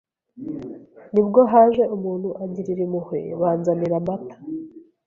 nibwo 1.13 1.41
haje 1.51 1.83
umuntu 1.95 2.29
angirira 2.43 2.81
impuhwe 2.87 3.19
banzanira 3.39 3.95
amata 4.01 4.35